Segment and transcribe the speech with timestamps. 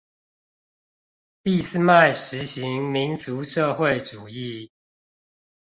[1.43, 4.71] 俾斯麥實行民族社會主義